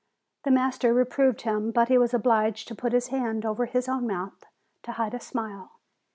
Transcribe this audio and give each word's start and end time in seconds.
The 0.45 0.49
master 0.49 0.95
reproved 0.95 1.41
him; 1.41 1.69
but 1.69 1.89
he 1.89 1.97
was 1.99 2.11
obliged 2.11 2.67
to 2.69 2.73
put 2.73 2.91
his 2.91 3.09
hand 3.09 3.45
over 3.45 3.67
his 3.67 3.87
own 3.87 4.07
mouth 4.07 4.43
to 4.81 4.93
hide 4.93 5.13
a 5.13 5.19
smile. 5.19 5.73